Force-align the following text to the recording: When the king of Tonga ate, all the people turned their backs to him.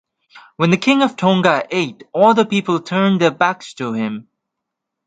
When 0.55 0.71
the 0.71 0.77
king 0.77 1.03
of 1.03 1.15
Tonga 1.15 1.67
ate, 1.69 2.05
all 2.11 2.33
the 2.33 2.43
people 2.43 2.79
turned 2.79 3.21
their 3.21 3.29
backs 3.29 3.75
to 3.75 3.93
him. 3.93 4.29